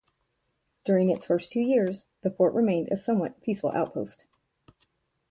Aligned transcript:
During 0.83 1.11
its 1.11 1.27
first 1.27 1.51
two 1.51 1.59
years, 1.59 2.05
the 2.23 2.31
fort 2.31 2.55
remained 2.55 2.87
a 2.91 2.97
somewhat 2.97 3.39
peaceful 3.39 3.69
outpost. 3.69 4.23